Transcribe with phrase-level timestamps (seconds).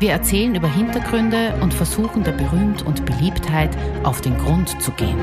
[0.00, 5.18] Wir erzählen über Hintergründe und versuchen der Berühmt und Beliebtheit auf den Grund zu gehen.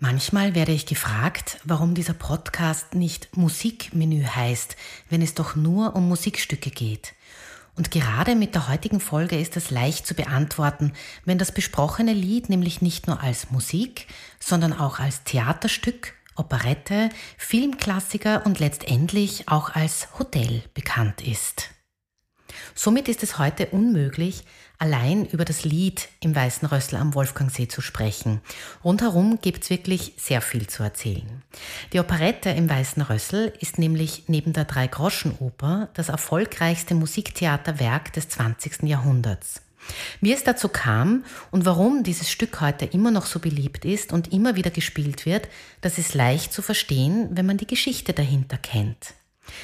[0.00, 4.76] Manchmal werde ich gefragt, warum dieser Podcast nicht Musikmenü heißt,
[5.10, 7.12] wenn es doch nur um Musikstücke geht.
[7.76, 10.94] Und gerade mit der heutigen Folge ist es leicht zu beantworten,
[11.26, 14.06] wenn das besprochene Lied nämlich nicht nur als Musik,
[14.40, 21.70] sondern auch als Theaterstück, Operette, Filmklassiker und letztendlich auch als Hotel bekannt ist.
[22.74, 24.44] Somit ist es heute unmöglich,
[24.78, 28.40] allein über das Lied im Weißen Rössel am Wolfgangsee zu sprechen.
[28.82, 31.42] Rundherum gibt es wirklich sehr viel zu erzählen.
[31.92, 38.82] Die Operette im Weißen Rössel ist nämlich neben der Drei-Groschen-Oper das erfolgreichste Musiktheaterwerk des 20.
[38.84, 39.62] Jahrhunderts.
[40.20, 44.32] Wie es dazu kam und warum dieses Stück heute immer noch so beliebt ist und
[44.32, 45.48] immer wieder gespielt wird,
[45.80, 49.14] das ist leicht zu verstehen, wenn man die Geschichte dahinter kennt.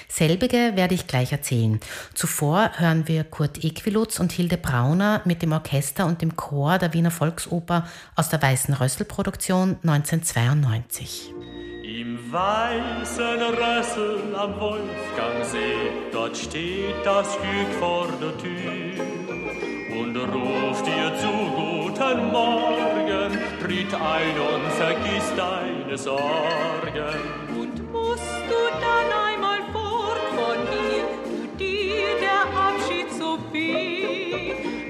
[0.08, 1.80] Selbige werde ich gleich erzählen.
[2.14, 6.92] Zuvor hören wir Kurt Equilutz und Hilde Brauner mit dem Orchester und dem Chor der
[6.94, 11.32] Wiener Volksoper aus der Weißen Rössel-Produktion 1992.
[11.84, 19.07] Im weißen Rössel am Wolfgangsee, dort steht das Glück vor der Tür
[20.00, 23.30] und ruft dir zu guten Morgen,
[23.62, 27.20] tritt ein und vergiss deine Sorgen.
[27.58, 29.58] Und musst du dann einmal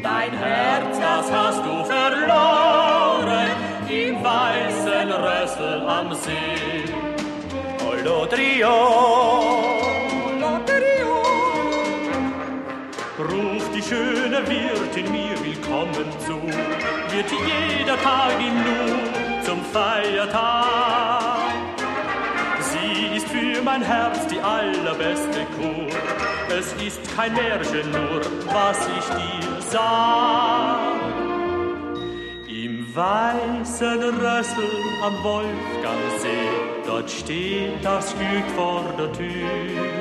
[0.03, 3.51] Dein Herz, das hast du verloren
[3.89, 6.85] im weißen Rössel am See.
[7.89, 9.28] Ollo Trio,
[14.39, 21.49] die schöne Wirtin mir willkommen zu, wird jeder Tag ihm nur zum Feiertag.
[22.61, 25.89] Sie ist für mein Herz die allerbeste Kur.
[26.57, 28.21] Es ist kein Märchen nur,
[28.53, 30.79] was ich dir sag.
[32.49, 34.71] Im weißen Rössel
[35.03, 36.49] am Wolfgangsee,
[36.87, 39.98] dort steht das Glück vor der Tür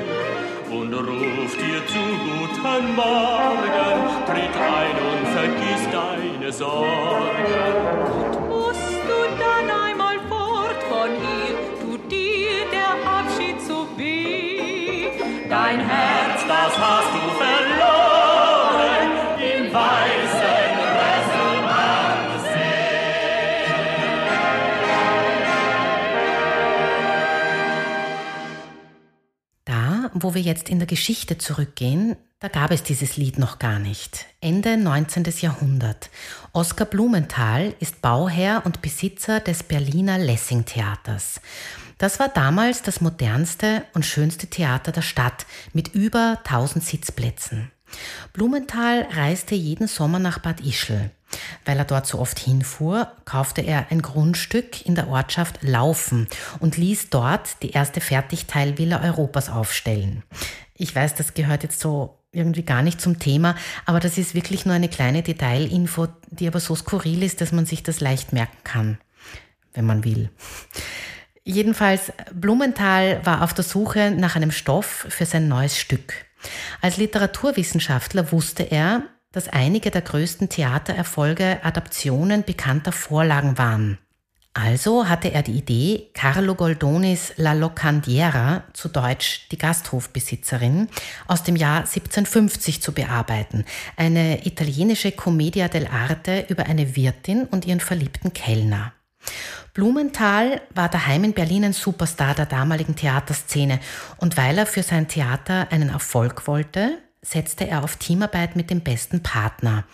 [0.70, 3.90] und ruft dir zu guten Morgen,
[4.26, 7.54] tritt ein und vergiss deine Sorgen.
[8.12, 15.10] Und musst du dann einmal fort von hier, tut dir der Abschied so weh.
[15.48, 17.47] Dein Herz, das hast du verloren
[30.22, 34.26] wo wir jetzt in der Geschichte zurückgehen, da gab es dieses Lied noch gar nicht.
[34.40, 35.24] Ende 19.
[35.40, 36.08] Jahrhundert.
[36.52, 41.40] Oskar Blumenthal ist Bauherr und Besitzer des Berliner Lessing-Theaters.
[41.98, 47.72] Das war damals das modernste und schönste Theater der Stadt mit über 1000 Sitzplätzen.
[48.32, 51.10] Blumenthal reiste jeden Sommer nach Bad Ischl.
[51.64, 56.26] Weil er dort so oft hinfuhr, kaufte er ein Grundstück in der Ortschaft Laufen
[56.60, 60.22] und ließ dort die erste Fertigteilvilla Europas aufstellen.
[60.74, 64.64] Ich weiß, das gehört jetzt so irgendwie gar nicht zum Thema, aber das ist wirklich
[64.64, 68.58] nur eine kleine Detailinfo, die aber so skurril ist, dass man sich das leicht merken
[68.64, 68.98] kann,
[69.74, 70.30] wenn man will.
[71.44, 76.26] Jedenfalls, Blumenthal war auf der Suche nach einem Stoff für sein neues Stück.
[76.80, 83.98] Als Literaturwissenschaftler wusste er, dass einige der größten Theatererfolge Adaptionen bekannter Vorlagen waren.
[84.54, 90.88] Also hatte er die Idee, Carlo Goldonis La Locandiera, zu Deutsch die Gasthofbesitzerin,
[91.28, 93.64] aus dem Jahr 1750 zu bearbeiten,
[93.96, 98.94] eine italienische Commedia dell'arte über eine Wirtin und ihren verliebten Kellner.
[99.74, 103.80] Blumenthal war daheim in Berlin ein Superstar der damaligen Theaterszene
[104.16, 108.80] und weil er für sein Theater einen Erfolg wollte, setzte er auf Teamarbeit mit dem
[108.80, 109.84] besten Partner.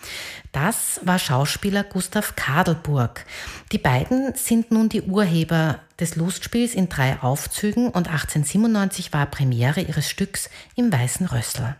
[0.51, 3.25] Das war Schauspieler Gustav Kadelburg.
[3.71, 9.81] Die beiden sind nun die Urheber des Lustspiels in drei Aufzügen und 1897 war Premiere
[9.81, 11.75] ihres Stücks im Weißen Rössel.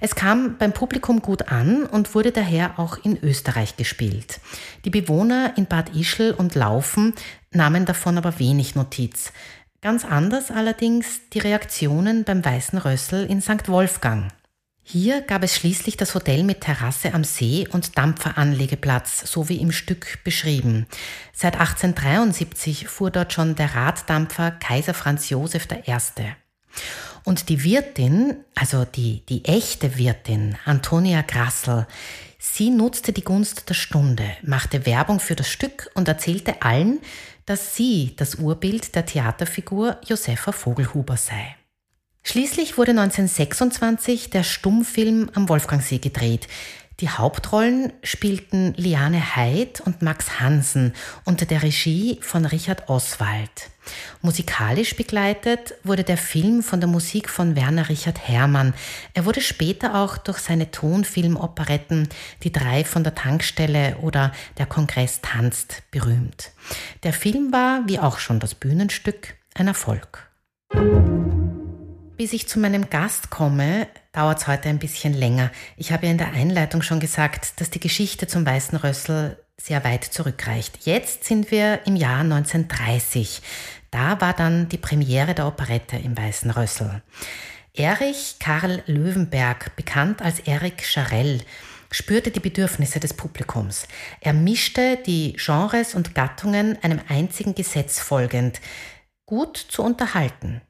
[0.00, 4.40] Es kam beim Publikum gut an und wurde daher auch in Österreich gespielt.
[4.84, 7.14] Die Bewohner in Bad Ischl und Laufen
[7.52, 9.32] nahmen davon aber wenig Notiz.
[9.80, 13.68] Ganz anders allerdings die Reaktionen beim Weißen Rössel in St.
[13.68, 14.32] Wolfgang.
[14.84, 19.70] Hier gab es schließlich das Hotel mit Terrasse am See und Dampferanlegeplatz, so wie im
[19.70, 20.86] Stück beschrieben.
[21.32, 25.96] Seit 1873 fuhr dort schon der Raddampfer Kaiser Franz Josef I.
[27.24, 31.86] Und die Wirtin, also die, die echte Wirtin, Antonia Grassel,
[32.38, 36.98] sie nutzte die Gunst der Stunde, machte Werbung für das Stück und erzählte allen,
[37.46, 41.56] dass sie das Urbild der Theaterfigur Josefa Vogelhuber sei.
[42.24, 46.46] Schließlich wurde 1926 der Stummfilm am Wolfgangsee gedreht.
[47.00, 50.94] Die Hauptrollen spielten Liane Heid und Max Hansen
[51.24, 53.70] unter der Regie von Richard Oswald.
[54.20, 58.74] Musikalisch begleitet wurde der Film von der Musik von Werner Richard Herrmann.
[59.14, 62.08] Er wurde später auch durch seine Tonfilmoperetten
[62.44, 66.52] Die drei von der Tankstelle oder Der Kongress tanzt berühmt.
[67.02, 70.28] Der Film war, wie auch schon das Bühnenstück, ein Erfolg.
[72.22, 75.50] Bis ich zu meinem Gast komme, dauert es heute ein bisschen länger.
[75.76, 79.82] Ich habe ja in der Einleitung schon gesagt, dass die Geschichte zum Weißen Rössel sehr
[79.82, 80.86] weit zurückreicht.
[80.86, 83.42] Jetzt sind wir im Jahr 1930.
[83.90, 87.02] Da war dann die Premiere der Operette im Weißen Rössel.
[87.74, 91.40] Erich Karl Löwenberg, bekannt als Erik Scharell,
[91.90, 93.88] spürte die Bedürfnisse des Publikums.
[94.20, 98.60] Er mischte die Genres und Gattungen einem einzigen Gesetz folgend,
[99.26, 100.62] gut zu unterhalten.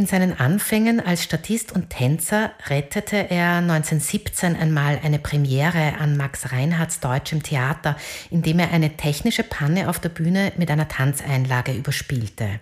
[0.00, 6.52] In seinen Anfängen als Statist und Tänzer rettete er 1917 einmal eine Premiere an Max
[6.52, 7.98] Reinhardts deutschem Theater,
[8.30, 12.60] indem er eine technische Panne auf der Bühne mit einer Tanzeinlage überspielte.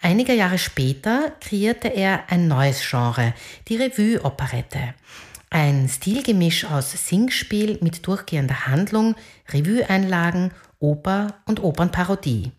[0.00, 3.34] Einige Jahre später kreierte er ein neues Genre,
[3.68, 4.94] die Revue-Operette.
[5.50, 9.14] Ein Stilgemisch aus Singspiel mit durchgehender Handlung,
[9.52, 12.50] Revue-Einlagen, Oper und Opernparodie.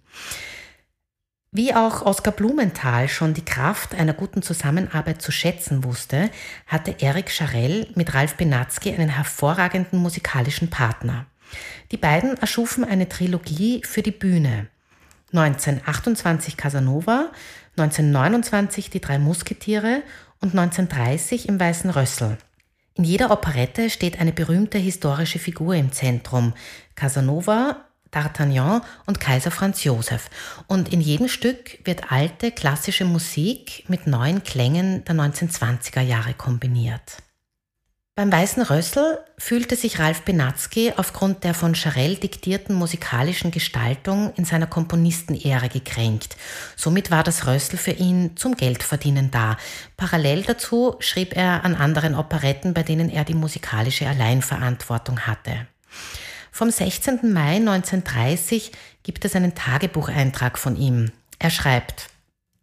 [1.55, 6.31] Wie auch Oskar Blumenthal schon die Kraft einer guten Zusammenarbeit zu schätzen wusste,
[6.65, 11.27] hatte Eric Scharell mit Ralf Benatzky einen hervorragenden musikalischen Partner.
[11.91, 14.65] Die beiden erschufen eine Trilogie für die Bühne.
[15.31, 17.29] 1928 Casanova,
[17.77, 20.01] 1929 Die drei Musketiere
[20.41, 22.39] und 1930 im Weißen Rössel.
[22.95, 26.53] In jeder Operette steht eine berühmte historische Figur im Zentrum.
[26.95, 30.29] Casanova D'Artagnan und Kaiser Franz Josef.
[30.67, 37.17] Und in jedem Stück wird alte klassische Musik mit neuen Klängen der 1920er Jahre kombiniert.
[38.15, 44.45] Beim Weißen Rössel fühlte sich Ralf Benatzky aufgrund der von Charell diktierten musikalischen Gestaltung in
[44.45, 46.37] seiner Komponistenehre gekränkt.
[46.75, 49.57] Somit war das Rössel für ihn zum Geldverdienen da.
[49.97, 55.65] Parallel dazu schrieb er an anderen Operetten, bei denen er die musikalische Alleinverantwortung hatte.
[56.55, 57.33] Vom 16.
[57.33, 61.11] Mai 1930 gibt es einen Tagebucheintrag von ihm.
[61.39, 62.11] Er schreibt,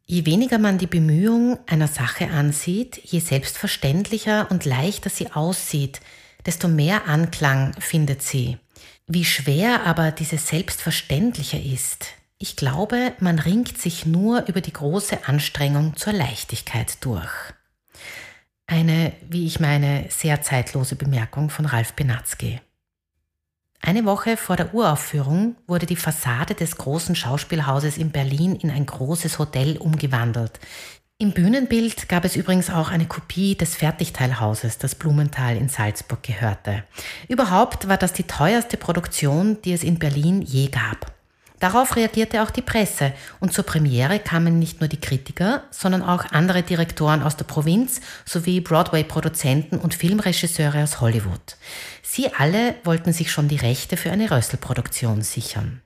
[0.06, 6.00] Je weniger man die Bemühung einer Sache ansieht, je selbstverständlicher und leichter sie aussieht,
[6.46, 8.58] desto mehr Anklang findet sie.
[9.08, 12.06] Wie schwer aber dieses Selbstverständliche ist,
[12.38, 17.32] ich glaube, man ringt sich nur über die große Anstrengung zur Leichtigkeit durch.
[18.68, 22.60] Eine, wie ich meine, sehr zeitlose Bemerkung von Ralf Benatzky.
[23.82, 28.84] Eine Woche vor der Uraufführung wurde die Fassade des großen Schauspielhauses in Berlin in ein
[28.84, 30.60] großes Hotel umgewandelt.
[31.16, 36.84] Im Bühnenbild gab es übrigens auch eine Kopie des Fertigteilhauses, das Blumenthal in Salzburg gehörte.
[37.28, 41.12] Überhaupt war das die teuerste Produktion, die es in Berlin je gab.
[41.60, 46.24] Darauf reagierte auch die Presse und zur Premiere kamen nicht nur die Kritiker, sondern auch
[46.32, 51.56] andere Direktoren aus der Provinz sowie Broadway-Produzenten und Filmregisseure aus Hollywood.
[52.12, 55.80] Sie alle wollten sich schon die Rechte für eine Rösselproduktion sichern.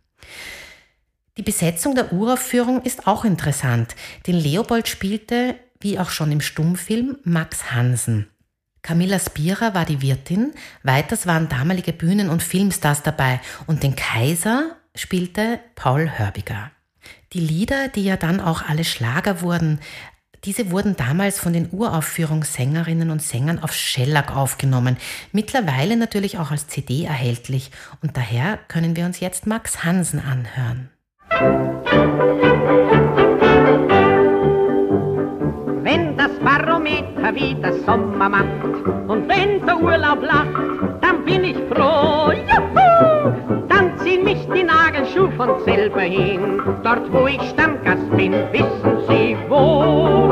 [1.37, 3.95] Die Besetzung der Uraufführung ist auch interessant,
[4.27, 8.31] denn Leopold spielte, wie auch schon im Stummfilm, Max Hansen.
[8.81, 14.77] Camilla Spira war die Wirtin, weiters waren damalige Bühnen- und Filmstars dabei und den Kaiser
[14.95, 16.71] spielte Paul Hörbiger.
[17.35, 19.79] Die Lieder, die ja dann auch alle Schlager wurden,
[20.45, 24.97] diese wurden damals von den Uraufführungssängerinnen und Sängern auf Shellac aufgenommen,
[25.33, 27.71] mittlerweile natürlich auch als CD erhältlich
[28.03, 30.91] und daher können wir uns jetzt Max Hansen anhören.
[35.83, 38.65] Wenn das Barometer wieder Sommer macht
[39.09, 42.33] und wenn der Urlaub lacht, dann bin ich froh.
[42.33, 42.84] Juhu!
[44.05, 46.61] Ziehen mich die Nagelschuhe von selber hin.
[46.83, 50.31] Dort, wo ich Stammgast bin, wissen Sie wo.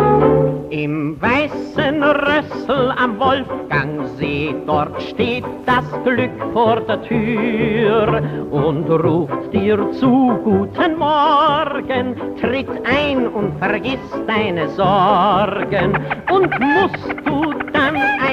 [0.69, 9.91] Im weißen Rössel am Wolfgangsee, dort steht das Glück vor der Tür und ruft dir
[9.93, 15.99] zu Guten Morgen, tritt ein und vergiss deine Sorgen
[16.31, 17.92] und musst du dann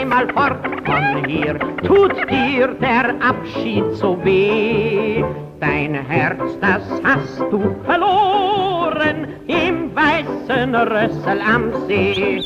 [0.09, 5.23] einmal fort von hier, tut dir der Abschied so weh.
[5.59, 12.41] Dein Herz, das hast du verloren im weißen Rössel am See.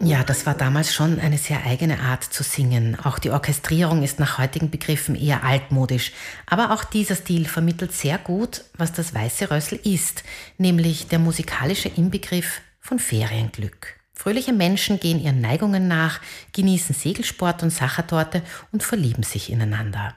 [0.00, 2.98] Ja, das war damals schon eine sehr eigene Art zu singen.
[3.02, 6.12] Auch die Orchestrierung ist nach heutigen Begriffen eher altmodisch.
[6.46, 10.24] Aber auch dieser Stil vermittelt sehr gut, was das Weiße Rössel ist,
[10.58, 14.03] nämlich der musikalische Inbegriff von Ferienglück.
[14.14, 16.20] Fröhliche Menschen gehen ihren Neigungen nach,
[16.52, 18.42] genießen Segelsport und Sachertorte
[18.72, 20.14] und verlieben sich ineinander.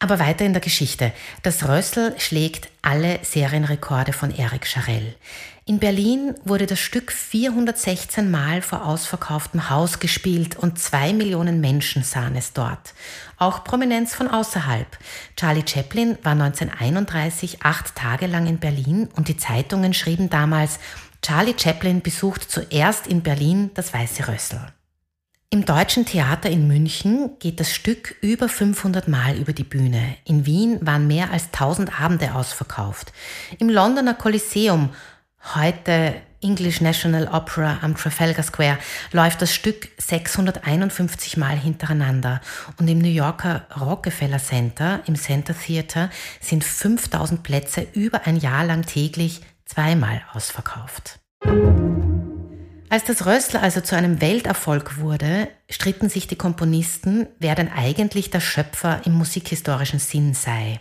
[0.00, 1.12] Aber weiter in der Geschichte.
[1.42, 5.16] Das Rössel schlägt alle Serienrekorde von Eric Charell.
[5.64, 12.04] In Berlin wurde das Stück 416 Mal vor ausverkauftem Haus gespielt und zwei Millionen Menschen
[12.04, 12.94] sahen es dort.
[13.36, 14.86] Auch Prominenz von außerhalb.
[15.36, 20.78] Charlie Chaplin war 1931 acht Tage lang in Berlin und die Zeitungen schrieben damals,
[21.22, 24.60] Charlie Chaplin besucht zuerst in Berlin das Weiße Rössel.
[25.50, 30.16] Im Deutschen Theater in München geht das Stück über 500 Mal über die Bühne.
[30.24, 33.14] In Wien waren mehr als 1000 Abende ausverkauft.
[33.58, 34.90] Im Londoner Kolosseum,
[35.54, 38.78] heute English National Opera am Trafalgar Square,
[39.12, 42.42] läuft das Stück 651 Mal hintereinander.
[42.78, 46.10] Und im New Yorker Rockefeller Center, im Center Theater,
[46.42, 51.20] sind 5000 Plätze über ein Jahr lang täglich zweimal ausverkauft.
[52.90, 58.30] Als das Rössler also zu einem Welterfolg wurde, stritten sich die Komponisten, wer denn eigentlich
[58.30, 60.80] der Schöpfer im musikhistorischen Sinn sei.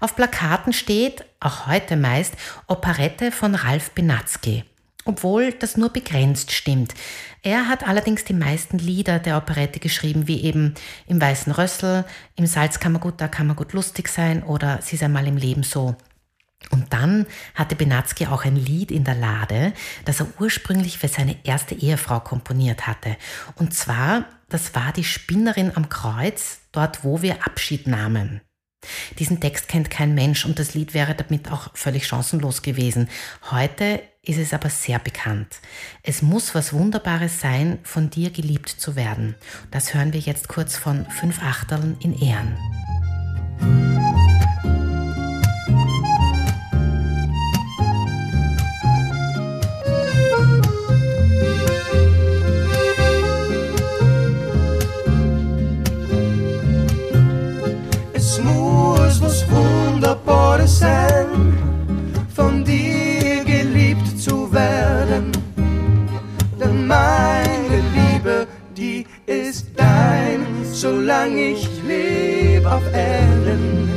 [0.00, 2.34] Auf Plakaten steht, auch heute meist,
[2.66, 4.64] Operette von Ralf Benatzky,
[5.04, 6.94] obwohl das nur begrenzt stimmt.
[7.42, 10.74] Er hat allerdings die meisten Lieder der Operette geschrieben, wie eben
[11.06, 12.04] Im Weißen Rössel,
[12.34, 15.94] Im Salzkammergut, da kann man gut lustig sein oder Sie sei mal im Leben so.
[16.70, 19.72] Und dann hatte Benatzky auch ein Lied in der Lade,
[20.04, 23.16] das er ursprünglich für seine erste Ehefrau komponiert hatte.
[23.56, 28.40] Und zwar, das war die Spinnerin am Kreuz, dort wo wir Abschied nahmen.
[29.18, 33.08] Diesen Text kennt kein Mensch und das Lied wäre damit auch völlig chancenlos gewesen.
[33.50, 35.60] Heute ist es aber sehr bekannt.
[36.02, 39.36] Es muss was Wunderbares sein, von dir geliebt zu werden.
[39.70, 42.56] Das hören wir jetzt kurz von Fünf Achteln in Ehren.
[60.66, 61.56] Sein,
[62.34, 65.30] von dir geliebt zu werden.
[66.60, 73.88] Denn meine Liebe, die ist dein, solange ich lebe auf Erden.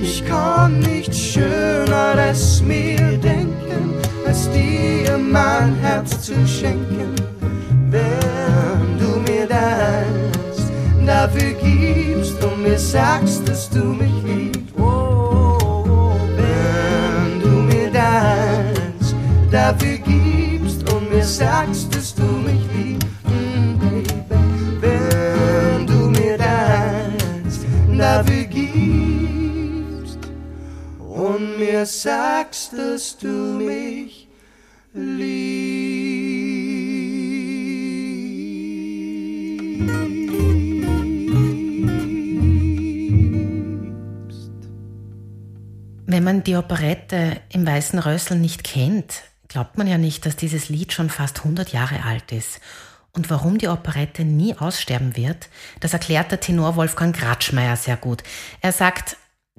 [0.00, 3.94] Ich kann nicht schöner es mir denken,
[4.26, 7.14] als dir mein Herz zu schenken.
[7.90, 10.66] Wenn du mir das
[11.06, 14.57] dafür gibst und mir sagst, dass du mich liebst.
[21.28, 24.06] Sagst, dass du mich liebst, mm, Baby.
[24.80, 27.66] Wenn du mir das
[27.96, 30.18] dafür gibst
[30.98, 34.28] und mir sagst, dass du mich
[34.94, 35.48] liebst.
[46.06, 50.68] Wenn man die Operette im Weißen Rössel nicht kennt, glaubt man ja nicht, dass dieses
[50.68, 52.60] Lied schon fast 100 Jahre alt ist.
[53.12, 55.48] Und warum die Operette nie aussterben wird,
[55.80, 58.22] das erklärt der Tenor Wolfgang Gratschmeier sehr gut.
[58.60, 59.16] Er sagt,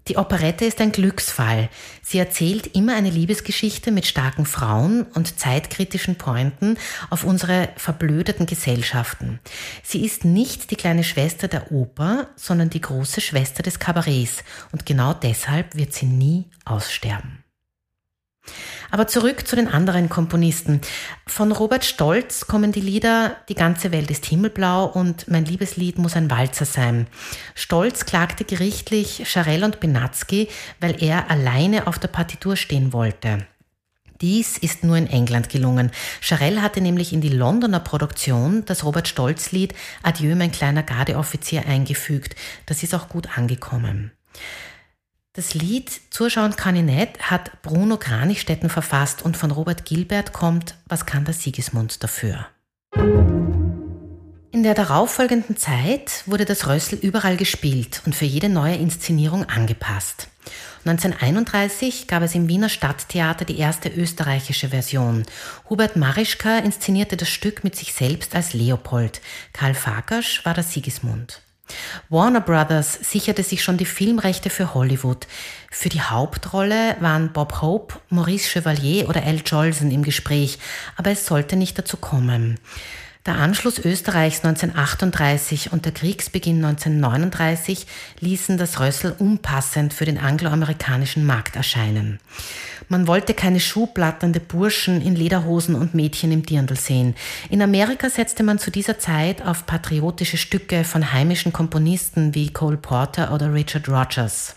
[0.08, 1.69] die Operette ist ein Glücksfall.
[2.01, 6.77] Sie erzählt immer eine Liebesgeschichte mit starken Frauen und zeitkritischen Pointen
[7.10, 9.39] auf unsere verblödeten Gesellschaften.
[9.84, 14.43] Sie ist nicht die kleine Schwester der Oper, sondern die große Schwester des Kabarets.
[14.72, 17.43] Und genau deshalb wird sie nie aussterben.
[18.91, 20.81] Aber zurück zu den anderen Komponisten.
[21.27, 26.15] Von Robert Stolz kommen die Lieder Die ganze Welt ist himmelblau und Mein Liebeslied muss
[26.15, 27.07] ein Walzer sein.
[27.55, 30.47] Stolz klagte gerichtlich Charell und Benatzky,
[30.79, 33.45] weil er alleine auf der Partitur stehen wollte.
[34.21, 35.91] Dies ist nur in England gelungen.
[36.19, 42.35] Charell hatte nämlich in die Londoner Produktion das Robert Stolz-Lied Adieu, mein kleiner Gardeoffizier eingefügt.
[42.65, 44.11] Das ist auch gut angekommen.
[45.33, 50.75] Das Lied Zuschauen kann ich nicht hat Bruno Kranichstetten verfasst und von Robert Gilbert kommt
[50.88, 52.48] Was kann der Sigismund dafür?
[54.51, 60.29] In der darauffolgenden Zeit wurde das Rössel überall gespielt und für jede neue Inszenierung angepasst.
[60.86, 65.24] 1931 gab es im Wiener Stadttheater die erste österreichische Version.
[65.69, 69.21] Hubert Marischka inszenierte das Stück mit sich selbst als Leopold.
[69.53, 71.43] Karl Farkasch war der Sigismund.
[72.09, 75.27] Warner Brothers sicherte sich schon die Filmrechte für Hollywood.
[75.71, 80.59] Für die Hauptrolle waren Bob Hope, Maurice Chevalier oder Al Jolson im Gespräch,
[80.95, 82.59] aber es sollte nicht dazu kommen.
[83.25, 87.85] Der Anschluss Österreichs 1938 und der Kriegsbeginn 1939
[88.21, 92.19] ließen das Rössel unpassend für den angloamerikanischen Markt erscheinen.
[92.88, 97.13] Man wollte keine schuhplatternde Burschen in Lederhosen und Mädchen im Dirndl sehen.
[97.49, 102.77] In Amerika setzte man zu dieser Zeit auf patriotische Stücke von heimischen Komponisten wie Cole
[102.77, 104.55] Porter oder Richard Rogers.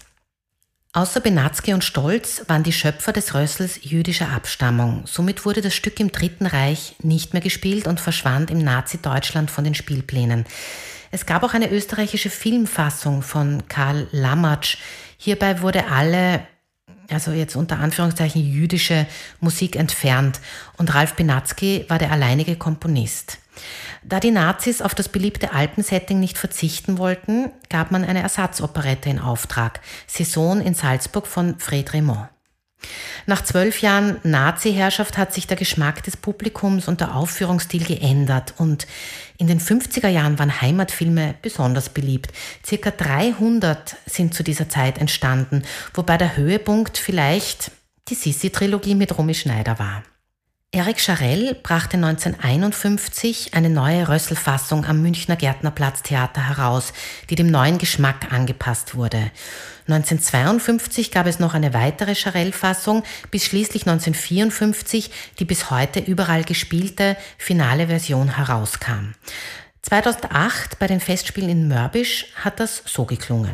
[0.95, 5.05] Außer Benatzky und Stolz waren die Schöpfer des Rössels jüdischer Abstammung.
[5.07, 9.65] Somit wurde das Stück im Dritten Reich nicht mehr gespielt und verschwand im Nazi-Deutschland von
[9.65, 10.45] den Spielplänen.
[11.11, 14.77] Es gab auch eine österreichische Filmfassung von Karl Lammatsch.
[15.17, 16.47] Hierbei wurde alle,
[17.09, 19.07] also jetzt unter Anführungszeichen jüdische
[19.41, 20.41] Musik entfernt
[20.77, 23.39] und Ralf Benatzky war der alleinige Komponist.
[24.05, 29.19] Da die Nazis auf das beliebte Alpensetting nicht verzichten wollten, gab man eine Ersatzoperette in
[29.19, 32.29] Auftrag, Saison in Salzburg von Fred Raymond.
[33.27, 38.89] Nach zwölf Jahren Nazi-Herrschaft hat sich der Geschmack des Publikums und der Aufführungsstil geändert und
[39.39, 42.33] in den 50er Jahren waren Heimatfilme besonders beliebt.
[42.67, 45.63] Circa 300 sind zu dieser Zeit entstanden,
[45.95, 47.71] wobei der Höhepunkt vielleicht
[48.09, 50.03] die Sissi-Trilogie mit Romy Schneider war.
[50.75, 56.95] Eric Charell brachte 1951 eine neue Rösselfassung am Münchner Gärtnerplatztheater heraus,
[57.29, 59.31] die dem neuen Geschmack angepasst wurde.
[59.87, 67.19] 1952 gab es noch eine weitere Charell-Fassung, bis schließlich 1954 die bis heute überall gespielte
[67.37, 69.13] finale Version herauskam.
[69.83, 73.53] 2008 bei den Festspielen in Mörbisch hat das so geklungen.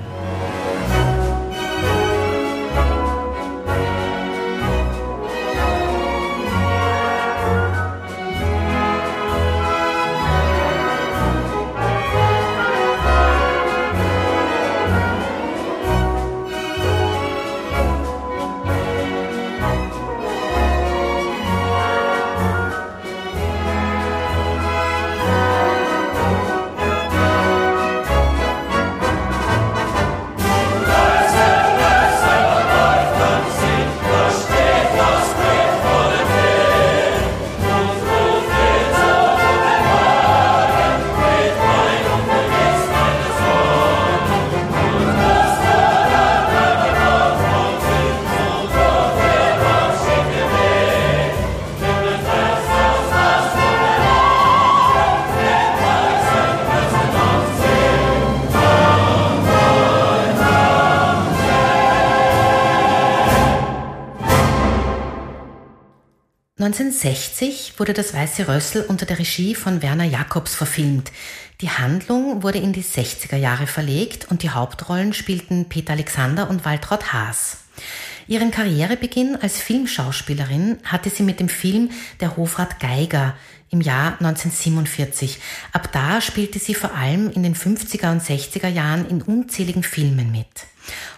[66.69, 71.11] 1960 wurde das Weiße Rössel unter der Regie von Werner Jacobs verfilmt.
[71.63, 76.67] Die Handlung wurde in die 60er Jahre verlegt und die Hauptrollen spielten Peter Alexander und
[76.67, 77.57] Waltraud Haas.
[78.27, 81.89] Ihren Karrierebeginn als Filmschauspielerin hatte sie mit dem Film
[82.21, 83.35] Der Hofrat Geiger
[83.71, 85.39] im Jahr 1947.
[85.73, 90.31] Ab da spielte sie vor allem in den 50er und 60er Jahren in unzähligen Filmen
[90.31, 90.67] mit.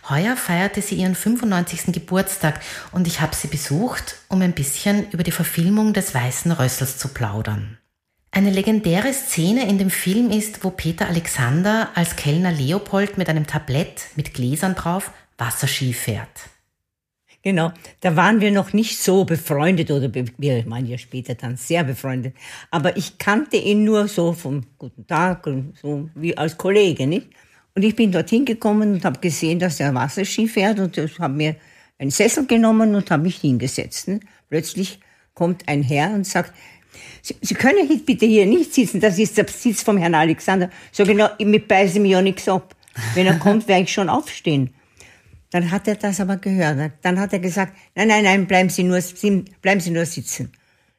[0.09, 1.93] Heuer feierte sie ihren 95.
[1.93, 2.61] Geburtstag
[2.93, 7.09] und ich habe sie besucht, um ein bisschen über die Verfilmung des Weißen Rössels zu
[7.09, 7.79] plaudern.
[8.33, 13.47] Eine legendäre Szene in dem Film ist, wo Peter Alexander als Kellner Leopold mit einem
[13.47, 16.51] Tablett mit Gläsern drauf Wasserski fährt.
[17.43, 21.85] Genau, da waren wir noch nicht so befreundet oder wir waren ja später dann sehr
[21.85, 22.35] befreundet.
[22.71, 27.29] Aber ich kannte ihn nur so vom Guten Tag und so wie als Kollege, nicht?
[27.75, 31.57] Und ich bin dorthin gekommen und habe gesehen, dass er Wasserski fährt und habe mir
[31.99, 34.09] einen Sessel genommen und habe mich hingesetzt.
[34.09, 35.01] Und plötzlich
[35.35, 36.53] kommt ein Herr und sagt,
[37.23, 40.71] Sie, Sie können bitte hier nicht sitzen, das ist der Sitz vom Herrn Alexander.
[40.91, 42.75] So genau, ich beiße mir ja nichts ab.
[43.15, 44.75] Wenn er kommt, werde ich schon aufstehen.
[45.51, 46.93] Dann hat er das aber gehört.
[47.03, 49.01] Dann hat er gesagt, nein, nein, nein, bleiben Sie nur,
[49.63, 50.53] bleiben Sie nur sitzen.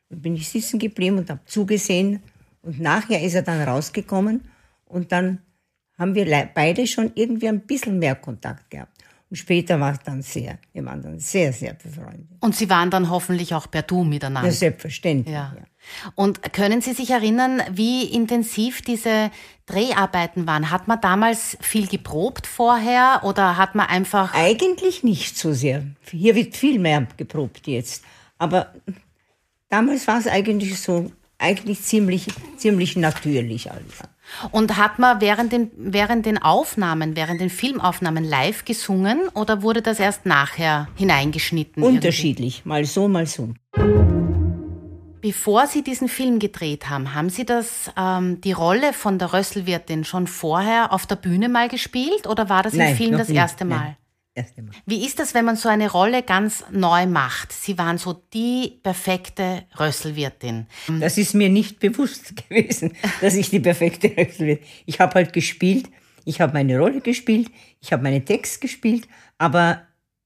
[0.09, 2.21] Dann bin ich sitzen geblieben und habe zugesehen.
[2.61, 4.41] Und nachher ist er dann rausgekommen
[4.85, 5.39] und dann
[6.01, 8.91] haben wir beide schon irgendwie ein bisschen mehr Kontakt gehabt.
[9.29, 12.27] Und später war es dann sehr, wir waren dann sehr, sehr befreundet.
[12.41, 14.49] Und Sie waren dann hoffentlich auch per Du miteinander.
[14.49, 15.33] Ja, selbstverständlich.
[15.33, 15.55] Ja.
[15.55, 16.11] Ja.
[16.15, 19.31] Und können Sie sich erinnern, wie intensiv diese
[19.67, 20.69] Dreharbeiten waren?
[20.69, 24.33] Hat man damals viel geprobt vorher oder hat man einfach.
[24.33, 25.85] Eigentlich nicht so sehr.
[26.09, 28.03] Hier wird viel mehr geprobt jetzt.
[28.37, 28.73] Aber
[29.69, 33.99] damals war es eigentlich so, eigentlich ziemlich, ziemlich natürlich alles.
[34.51, 39.81] Und hat man während den, während den Aufnahmen, während den Filmaufnahmen live gesungen oder wurde
[39.81, 41.81] das erst nachher hineingeschnitten?
[41.81, 41.97] irgendwie?
[41.97, 43.53] Unterschiedlich, mal so, mal so.
[45.21, 50.03] Bevor Sie diesen Film gedreht haben, haben Sie das, ähm, die Rolle von der Rösselwirtin
[50.03, 53.29] schon vorher auf der Bühne mal gespielt oder war das im Nein, Film noch das
[53.29, 53.35] nie.
[53.35, 53.77] erste Mal?
[53.77, 53.95] Nein,
[54.33, 54.71] erste Mal.
[54.85, 57.51] Wie ist das, wenn man so eine Rolle ganz neu macht?
[57.51, 60.67] Sie waren so die perfekte Rösselwirtin.
[60.99, 64.59] Das ist mir nicht bewusst gewesen, dass ich die perfekte Rösel bin.
[64.85, 65.89] Ich habe halt gespielt,
[66.25, 69.81] ich habe meine Rolle gespielt, ich habe meinen Text gespielt, aber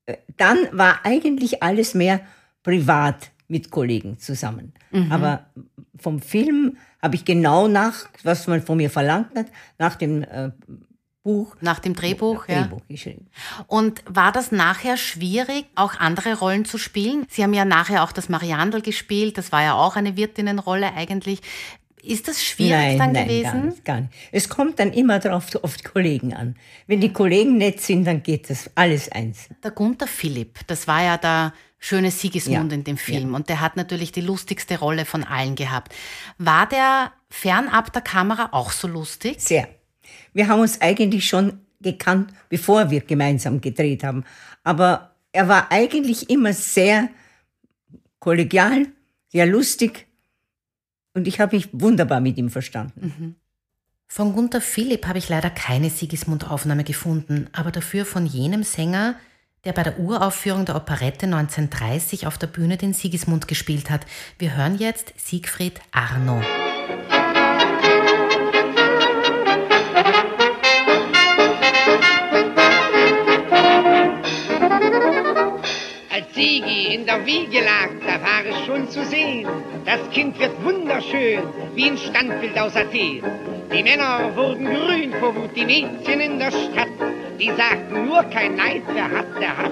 [0.06, 2.22] äh, dann war eigentlich alles mehr
[2.64, 4.74] privat mit Kollegen zusammen.
[5.10, 5.52] Aber
[6.00, 10.52] vom Film habe ich genau nach, was man von mir verlangt hat, nach dem äh,
[11.26, 12.62] Buch, Nach dem Drehbuch, ja.
[12.62, 13.26] Drehbuch geschrieben.
[13.66, 17.26] Und war das nachher schwierig, auch andere Rollen zu spielen?
[17.30, 21.42] Sie haben ja nachher auch das Mariandel gespielt, das war ja auch eine Wirtinnenrolle eigentlich.
[22.04, 23.44] Ist das schwierig nein, dann nein, gewesen?
[23.52, 24.14] Gar nicht, gar nicht.
[24.32, 26.56] Es kommt dann immer drauf auf die Kollegen an.
[26.86, 29.50] Wenn die Kollegen nett sind, dann geht das alles eins.
[29.64, 33.62] Der Gunther Philipp, das war ja der schöne Sigismund Ja, in dem Film und der
[33.62, 35.96] hat natürlich die lustigste Rolle von allen gehabt.
[36.38, 39.38] War der fernab der Kamera auch so lustig?
[39.40, 39.68] Sehr.
[40.36, 44.26] Wir haben uns eigentlich schon gekannt, bevor wir gemeinsam gedreht haben.
[44.66, 47.10] Aber er war eigentlich immer sehr
[48.20, 48.88] kollegial,
[49.30, 50.08] sehr lustig.
[51.14, 53.38] Und ich habe mich wunderbar mit ihm verstanden.
[54.08, 59.16] Von Gunther Philipp habe ich leider keine Sigismund-Aufnahme gefunden, aber dafür von jenem Sänger,
[59.64, 64.06] der bei der Uraufführung der Operette 1930 auf der Bühne den Sigismund gespielt hat.
[64.38, 66.42] Wir hören jetzt Siegfried Arno.
[76.36, 79.48] Sigi in der Wiege lag, da war es schon zu sehen.
[79.86, 81.44] Das Kind wird wunderschön,
[81.76, 83.24] wie ein Standbild aus Athen.
[83.74, 86.90] Die Männer wurden grün vor Wut, die Mädchen in der Stadt.
[87.40, 89.72] Die sagten nur kein Neid, wer hat, der hat.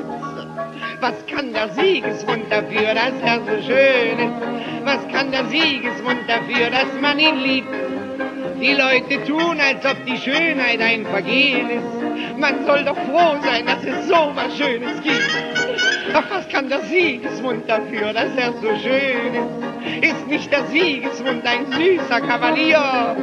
[1.01, 4.85] Was kann der Siegesmund dafür, dass er so schön ist?
[4.85, 7.75] Was kann der Siegesmund dafür, dass man ihn liebt?
[8.61, 12.37] Die Leute tun, als ob die Schönheit ein Vergehen ist.
[12.37, 15.72] Man soll doch froh sein, dass es so was Schönes gibt.
[16.11, 20.09] Ach, was kann der Siegesmund dafür, dass er so schön ist?
[20.09, 23.15] Ist nicht der Siegesmund ein süßer Kavalier?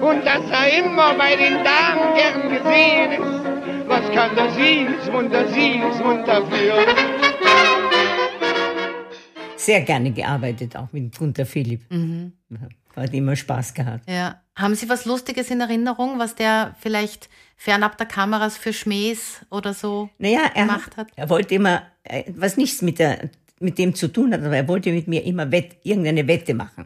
[0.00, 3.88] Und dass er immer bei den Damen gern gesehen ist?
[3.88, 6.74] Was kann der Siegesmund, der Siegesmund dafür?
[9.56, 11.82] Sehr gerne gearbeitet, auch mit Gunther Philipp.
[12.94, 14.08] Hat immer Spaß gehabt.
[14.08, 14.40] Ja.
[14.56, 17.28] Haben Sie was Lustiges in Erinnerung, was der vielleicht
[17.58, 21.08] fernab der Kameras für Schmähs oder so Naja, er, gemacht hat?
[21.14, 23.28] er wollte immer, äh, was nichts mit, der,
[23.60, 26.84] mit dem zu tun hat, aber er wollte mit mir immer Wett, irgendeine Wette machen.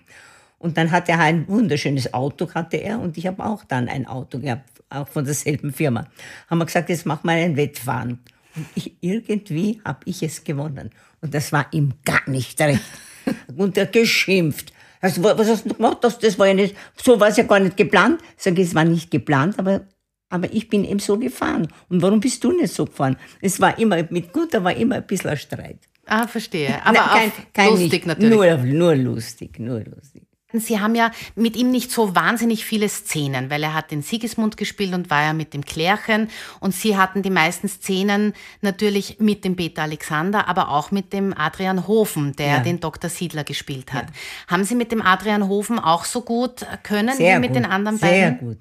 [0.58, 4.06] Und dann hatte er ein wunderschönes Auto, hatte er, und ich habe auch dann ein
[4.06, 6.06] Auto gehabt, auch von derselben Firma.
[6.48, 8.20] Haben wir gesagt, jetzt mach mal ein Wettfahren.
[8.56, 10.90] Und ich, irgendwie habe ich es gewonnen.
[11.20, 12.82] Und das war ihm gar nicht recht.
[13.56, 14.72] Und er geschimpft.
[15.00, 15.98] Also, was hast du gemacht?
[16.02, 18.20] Das, das war ja nicht, so war es ja gar nicht geplant.
[18.36, 19.86] Sag ich, es war nicht geplant, aber,
[20.32, 21.68] aber ich bin eben so gefahren.
[21.88, 23.16] Und warum bist du nicht so gefahren?
[23.40, 25.78] Es war immer, mit Gunther war immer ein bisschen ein Streit.
[26.06, 26.84] Ah, verstehe.
[26.84, 28.34] Aber Nein, auch lustig nicht, natürlich.
[28.34, 30.22] Nur, nur lustig, nur lustig.
[30.54, 34.58] Sie haben ja mit ihm nicht so wahnsinnig viele Szenen, weil er hat den Sigismund
[34.58, 36.28] gespielt und war ja mit dem Klärchen.
[36.60, 41.32] Und Sie hatten die meisten Szenen natürlich mit dem Peter Alexander, aber auch mit dem
[41.36, 42.58] Adrian Hofen, der Ja.
[42.60, 43.08] den Dr.
[43.08, 44.06] Siedler gespielt hat.
[44.46, 47.64] Haben Sie mit dem Adrian Hofen auch so gut können Sehr wie mit gut, den
[47.64, 48.38] anderen sehr beiden?
[48.38, 48.58] gut.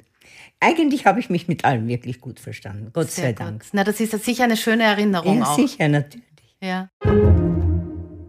[0.63, 2.91] Eigentlich habe ich mich mit allen wirklich gut verstanden.
[2.93, 3.63] Gott sei Sehr Dank.
[3.63, 3.69] gut.
[3.74, 5.56] Na, das ist ja sicher eine schöne Erinnerung Ja, auch.
[5.56, 6.24] sicher, natürlich.
[6.62, 6.88] Ja.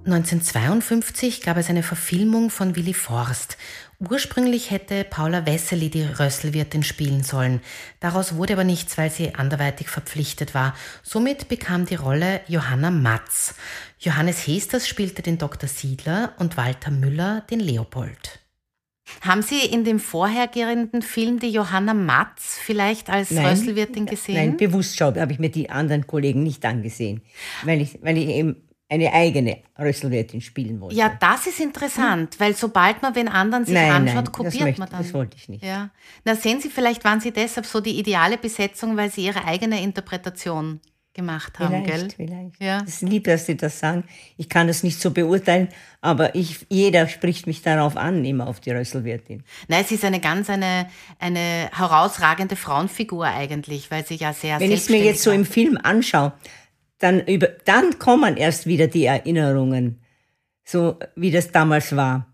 [0.05, 3.57] 1952 gab es eine Verfilmung von Willy Forst.
[4.01, 7.61] Ursprünglich hätte Paula Wessely die Rösselwirtin spielen sollen.
[8.01, 10.75] Daraus wurde aber nichts, weil sie anderweitig verpflichtet war.
[11.05, 13.55] Somit bekam die Rolle Johanna Matz.
[14.01, 15.68] Johannes Hesters spielte den Dr.
[15.68, 18.40] Siedler und Walter Müller den Leopold.
[19.20, 24.35] Haben Sie in dem vorhergehenden Film die Johanna Matz vielleicht als Rösselwirtin gesehen?
[24.35, 27.22] Nein, bewusst habe ich mir die anderen Kollegen nicht angesehen,
[27.64, 28.57] weil ich, weil ich eben
[28.88, 30.96] eine eigene Rösselwirtin spielen wollte.
[30.96, 34.81] Ja, das ist interessant, weil sobald man wen anderen sich Nein, anschaut, nein, kopiert möchte-
[34.81, 35.03] man dann.
[35.03, 35.64] das wollte ich nicht.
[35.64, 35.88] Ja.
[36.27, 39.83] Na, sehen Sie, vielleicht waren Sie deshalb so die ideale Besetzung, weil Sie Ihre eigene
[39.83, 40.81] Interpretation
[41.14, 42.29] gemacht haben, Vielleicht, gell?
[42.29, 42.62] vielleicht.
[42.62, 42.83] Ja.
[42.87, 44.05] Es ist lieb, dass Sie das sagen.
[44.37, 45.68] Ich kann das nicht so beurteilen,
[46.01, 49.44] aber ich, jeder spricht mich darauf an, immer auf die Rösselwirtin.
[49.68, 54.72] Nein, sie ist eine ganz eine, eine herausragende Frauenfigur eigentlich, weil sie ja sehr Wenn
[54.72, 56.33] ich es mir jetzt so im Film anschaue,
[56.98, 60.01] dann, über, dann kommen erst wieder die Erinnerungen,
[60.64, 62.27] so wie das damals war.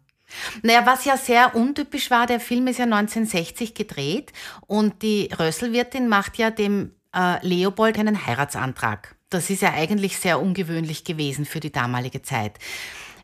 [0.62, 4.32] Naja, was ja sehr untypisch war, der Film ist ja 1960 gedreht
[4.66, 9.16] und die Rösselwirtin macht ja dem äh, Leopold einen Heiratsantrag.
[9.30, 12.52] Das ist ja eigentlich sehr ungewöhnlich gewesen für die damalige Zeit.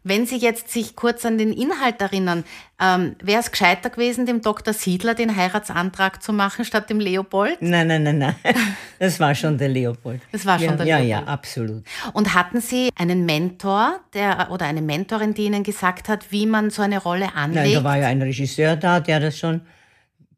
[0.06, 2.44] Wenn Sie jetzt sich kurz an den Inhalt erinnern,
[2.78, 4.74] ähm, wäre es gescheiter gewesen, dem Dr.
[4.74, 7.62] Siedler den Heiratsantrag zu machen statt dem Leopold?
[7.62, 8.34] Nein, nein, nein, nein.
[8.98, 10.20] Das war schon der Leopold.
[10.30, 11.26] Das war schon ja, der ja, Leopold.
[11.26, 11.84] Ja, absolut.
[12.12, 16.68] Und hatten Sie einen Mentor der, oder eine Mentorin, die Ihnen gesagt hat, wie man
[16.68, 17.64] so eine Rolle anlegt?
[17.64, 19.62] Nein, da war ja ein Regisseur da, der das schon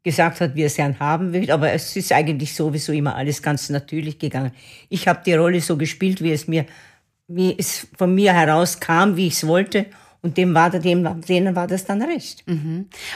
[0.03, 1.51] gesagt hat, wie er es gern haben will.
[1.51, 4.51] Aber es ist eigentlich sowieso immer alles ganz natürlich gegangen.
[4.89, 6.65] Ich habe die Rolle so gespielt, wie es mir,
[7.27, 9.85] wie es von mir herauskam, wie ich es wollte.
[10.21, 12.43] Und dem war, dem, denen war das dann recht.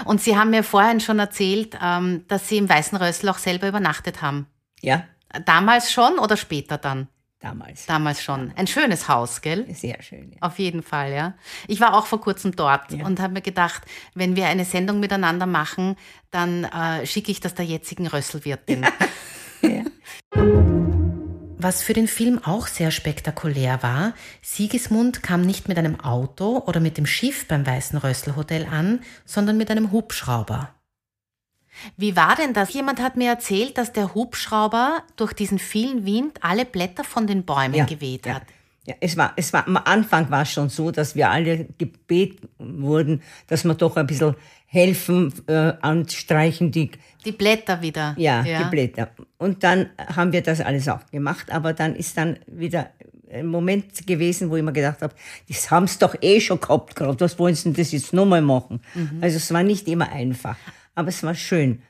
[0.06, 3.68] Und Sie haben mir vorhin schon erzählt, ähm, dass Sie im Weißen Rössel auch selber
[3.68, 4.48] übernachtet haben.
[4.82, 5.06] Ja,
[5.46, 7.08] Damals schon oder später dann?
[7.42, 7.86] Damals.
[7.86, 8.54] Damals schon.
[8.56, 9.66] Ein schönes Haus, gell?
[9.74, 10.32] Sehr schön.
[10.32, 10.38] Ja.
[10.42, 11.34] Auf jeden Fall, ja.
[11.68, 13.06] Ich war auch vor kurzem dort Ja.
[13.06, 15.96] und habe mir gedacht, wenn wir eine Sendung miteinander machen,
[16.30, 18.86] dann äh, schicke ich das der jetzigen Rösselwirtin.
[19.64, 19.84] Ja.
[21.60, 26.80] Was für den Film auch sehr spektakulär war, Sigismund kam nicht mit einem Auto oder
[26.80, 30.74] mit dem Schiff beim Weißen Rössel Hotel an, sondern mit einem Hubschrauber.
[31.98, 32.74] Wie war denn das?
[32.74, 37.44] Jemand hat mir erzählt, dass der Hubschrauber durch diesen vielen Wind alle Blätter von den
[37.44, 38.36] Bäumen Ja, geweht ja.
[38.36, 38.44] hat.
[38.86, 42.50] Ja, es war, es war, am Anfang war es schon so, dass wir alle gebeten
[42.58, 46.90] wurden, dass wir doch ein bisschen helfen, äh, anstreichen, die,
[47.24, 48.16] Die Blätter wieder.
[48.18, 49.12] ja, die Blätter.
[49.38, 52.90] Und dann haben wir das alles auch gemacht, aber dann ist dann wieder
[53.32, 55.14] ein Moment gewesen, wo ich mir gedacht habe,
[55.48, 58.42] das haben sie doch eh schon gehabt gerade, was wollen sie denn das jetzt nochmal
[58.42, 58.82] machen?
[59.22, 60.58] Also es war nicht immer einfach,
[60.96, 61.82] aber es war schön.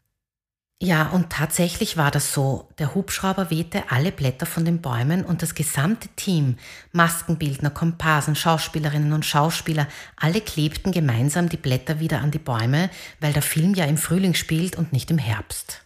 [0.83, 2.67] Ja, und tatsächlich war das so.
[2.79, 6.57] Der Hubschrauber wehte alle Blätter von den Bäumen und das gesamte Team,
[6.91, 13.31] Maskenbildner, Komparsen, Schauspielerinnen und Schauspieler, alle klebten gemeinsam die Blätter wieder an die Bäume, weil
[13.31, 15.85] der Film ja im Frühling spielt und nicht im Herbst.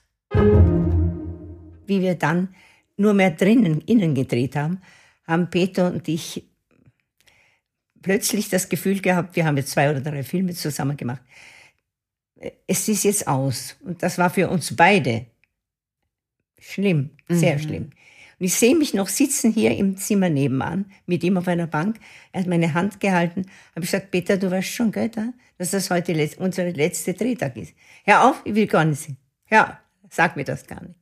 [1.88, 2.56] wie wir dann
[2.98, 4.82] nur mehr drinnen, innen gedreht haben,
[5.28, 6.46] haben Peter und ich
[8.02, 11.22] plötzlich das Gefühl gehabt, wir haben jetzt zwei oder drei Filme zusammen gemacht.
[12.68, 13.76] Es ist jetzt aus.
[13.84, 15.26] Und das war für uns beide
[16.60, 17.92] schlimm, sehr schlimm.
[18.38, 22.00] Und ich sehe mich noch sitzen hier im Zimmer nebenan, mit ihm auf einer Bank.
[22.34, 23.46] Er hat meine Hand gehalten.
[23.72, 27.14] Habe ich gesagt, Peter, du weißt schon, gell, da, dass das heute letz unser letzter
[27.14, 27.74] Drehtag ist.
[28.04, 29.18] Hör auf, ich will gar nicht sehen.
[29.50, 30.96] Ja, sag mir das gar nicht.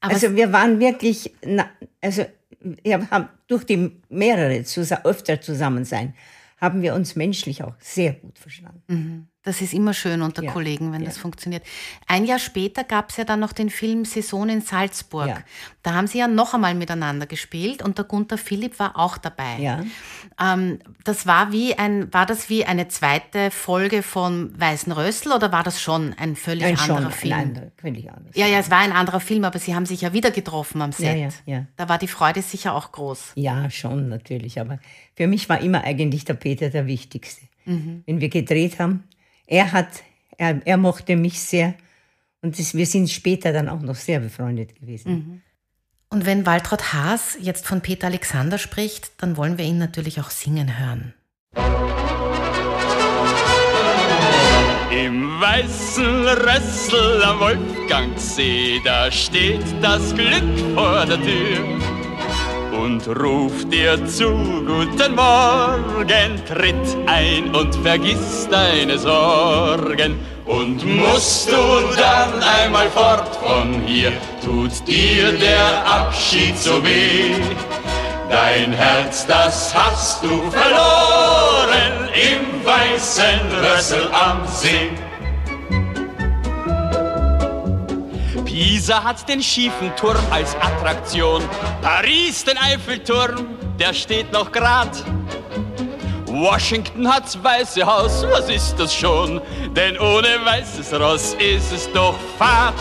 [0.00, 1.68] Aber also wir waren wirklich, na,
[2.00, 2.24] also
[2.60, 6.14] wir haben durch die mehrere zusa öfter zusammen sein,
[6.56, 9.28] haben wir uns menschlich auch sehr gut verstanden.
[9.46, 11.06] Das ist immer schön unter Ja, Kollegen, wenn ja.
[11.06, 11.62] das funktioniert.
[12.08, 15.28] Ein Jahr später gab es ja dann noch den Film Saison in Salzburg.
[15.28, 15.38] Ja.
[15.84, 19.58] Da haben sie ja noch einmal miteinander gespielt und der Gunther Philipp war auch dabei.
[19.60, 19.84] Ja.
[20.42, 25.52] Ähm, das war wie ein, war das wie eine zweite Folge von Weißen Rössel oder
[25.52, 27.32] war das schon ein völlig Ein anderer schon Film?
[27.34, 28.34] ein anderer, völlig anders.
[28.34, 30.90] Ja, ja, es war ein anderer Film, aber sie haben sich ja wieder getroffen am
[30.90, 31.06] Set.
[31.06, 31.66] Ja, ja, ja.
[31.76, 33.34] Da war die Freude sicher auch groß.
[33.36, 34.58] Ja, schon natürlich.
[34.60, 34.80] Aber
[35.14, 37.46] für mich war immer eigentlich der Peter der Wichtigste.
[37.64, 38.02] Mhm.
[38.06, 39.04] Wenn wir gedreht haben,
[39.46, 39.88] er hat,
[40.36, 41.74] er, er mochte mich sehr.
[42.42, 45.12] Und das, wir sind später dann auch noch sehr befreundet gewesen.
[45.12, 45.42] Mhm.
[46.08, 50.30] Und wenn Waltraud Haas jetzt von Peter Alexander spricht, dann wollen wir ihn natürlich auch
[50.30, 51.14] singen hören.
[54.90, 61.85] Im weißen Rössel am Wolfgangsee, da steht das Glück vor der Tür
[62.72, 64.30] und ruft dir zu,
[64.66, 70.18] guten Morgen, tritt ein und vergiss deine Sorgen.
[70.44, 74.12] Und musst du dann einmal fort von hier,
[74.44, 77.34] tut dir der Abschied so weh.
[78.30, 84.90] Dein Herz, das hast du verloren im weißen Rössel am See.
[88.56, 91.42] Pisa hat den schiefen Turm als Attraktion.
[91.82, 95.04] Paris den Eiffelturm, der steht noch grad.
[96.24, 99.42] Washington hat's Weiße Haus, was ist das schon?
[99.72, 102.72] Denn ohne weißes Ross ist es doch fad.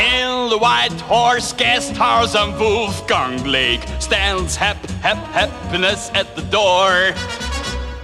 [0.00, 6.42] In the White Horse Guest House am Wolfgang Lake stands hap, hap, happiness at the
[6.50, 7.14] door.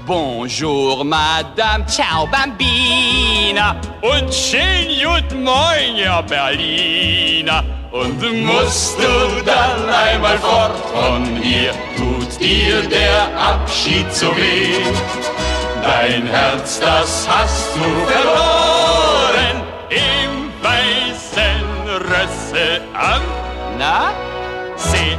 [0.09, 3.79] Bonjour, Madame, ciao, Bambina.
[4.01, 7.63] Und schön gut moin, ja Berliner.
[7.93, 14.81] Und musst du dann einmal fort von hier, tut dir der Abschied so weh.
[15.83, 23.21] Dein Herz, das hast du verloren im weißen Rösse am
[23.79, 24.15] Na?
[24.77, 25.19] See.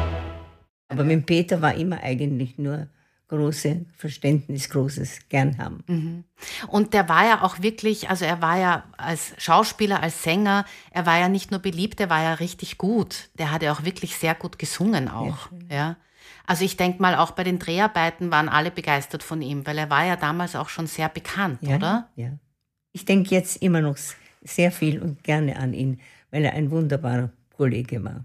[0.88, 2.88] Aber mit Peter war immer eigentlich nur
[3.30, 6.26] große Verständnis, großes Gern haben.
[6.68, 11.06] Und der war ja auch wirklich, also er war ja als Schauspieler, als Sänger, er
[11.06, 13.30] war ja nicht nur beliebt, er war ja richtig gut.
[13.38, 15.50] Der hat ja auch wirklich sehr gut gesungen auch.
[15.70, 15.96] Ja.
[16.46, 19.92] Also ich denke mal, auch bei den Dreharbeiten waren alle begeistert von ihm, weil er
[19.92, 22.10] war ja damals auch schon sehr bekannt, Ja, oder?
[22.16, 22.32] Ja.
[22.92, 23.98] Ich denke jetzt immer noch
[24.42, 26.00] sehr viel und gerne an ihn,
[26.32, 28.24] weil er ein wunderbarer Kollege war.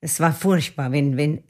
[0.00, 1.42] Es war furchtbar, wenn, wenn,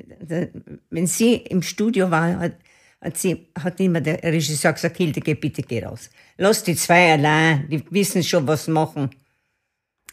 [0.90, 2.54] wenn sie im Studio war, hat,
[3.00, 6.11] hat, sie, hat immer der Regisseur gesagt, Hilde, geh bitte, geh raus.
[6.38, 9.11] Lass die zwei allein, die wissen schon, was machen.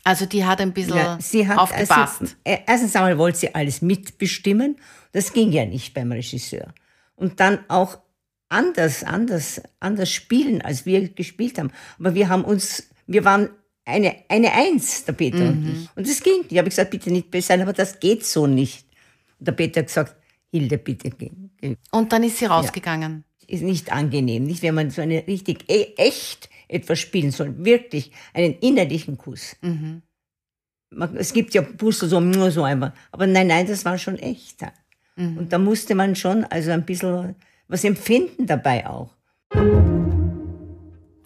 [0.03, 2.21] Also die hat ein bisschen Ja, sie hat aufgepasst.
[2.21, 4.75] Also, äh, erstens einmal wollte sie alles mitbestimmen.
[5.13, 6.73] Das ging ja nicht beim Regisseur.
[7.15, 7.97] Und dann auch
[8.49, 11.71] anders, anders, anders spielen, als wir gespielt haben.
[11.97, 13.49] Aber wir haben uns, wir waren
[13.85, 15.71] eine, eine Eins, der Peter und Mhm.
[15.71, 15.89] ich.
[15.95, 16.43] Und das ging.
[16.49, 18.85] Ich habe gesagt, bitte nicht böse sein, aber das geht so nicht.
[19.39, 20.15] Und der Peter hat gesagt,
[20.51, 21.31] Hilde, bitte geh.
[21.91, 23.23] Und dann ist sie rausgegangen.
[23.47, 27.53] Ist nicht angenehm, nicht wenn man so eine richtig e echt etwas spielen soll.
[27.63, 29.55] Wirklich einen innerlichen Kuss.
[29.61, 30.01] Mhm.
[30.89, 32.93] Man, es gibt ja Puster so, nur so einfach.
[33.11, 34.61] Aber nein, nein, das war schon echt.
[35.15, 35.37] Mhm.
[35.37, 37.35] Und da musste man schon also ein bisschen
[37.67, 39.11] was empfinden dabei auch.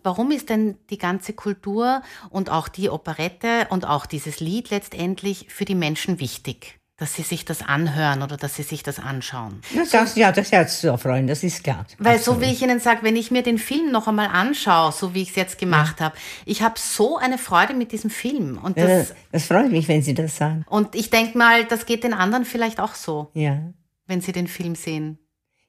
[0.04, 5.48] Warum ist denn die ganze Kultur und auch die Operette und auch dieses Lied letztendlich
[5.50, 6.76] für die Menschen wichtig?
[6.98, 9.62] Dass sie sich das anhören oder dass sie sich das anschauen?
[9.74, 11.86] Ja, das, ja, das Herz zu erfreuen, das ist klar.
[11.98, 12.42] Weil Absolut.
[12.42, 15.22] so wie ich Ihnen sage, wenn ich mir den Film noch einmal anschaue, so wie
[15.22, 18.58] ich es jetzt gemacht habe, ich habe so eine Freude mit diesem Film.
[18.62, 20.66] Und, Ja, das, das, das freut mich, wenn Sie das sagen.
[20.70, 23.62] und ich denke mal, das geht den anderen vielleicht auch so, Ja.
[24.08, 25.20] wenn sie den Film sehen.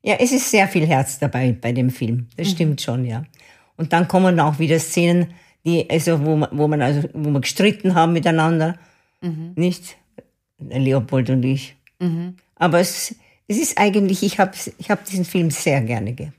[0.03, 2.27] Ja, es ist sehr viel Herz dabei bei dem Film.
[2.37, 3.23] Das stimmt schon, ja.
[3.81, 5.29] Und dann kommen auch wieder Szenen,
[5.65, 8.77] die, also, wo, man, wo, man, also, wo wir gestritten haben miteinander.
[9.57, 9.97] Nicht?
[10.59, 11.77] Der Leopold und ich.
[12.57, 13.15] Aber es,
[13.49, 16.37] es ist eigentlich, ich habe ich hab diesen Film sehr gerne gehabt.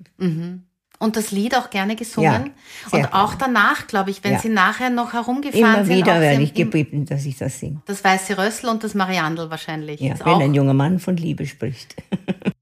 [1.00, 2.52] Und das Lied auch gerne gesungen.
[2.92, 4.40] Ja, und auch danach, glaube ich, wenn Ja.
[4.40, 5.98] Sie nachher noch herumgefahren Immer sind.
[5.98, 7.82] wieder auch werde ich gebeten, dass ich das singe.
[7.88, 10.00] Das Weiße Rössel und das Mariandel wahrscheinlich.
[10.00, 11.96] Ja, wenn ein junger Mann von Liebe spricht.